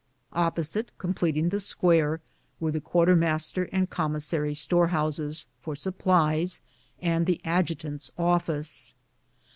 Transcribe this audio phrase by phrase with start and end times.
[0.33, 2.21] Op posite, completing the square,
[2.59, 6.59] were the quartermaster and commissary storehouses for supplies
[6.99, 8.95] and the adju tant's office.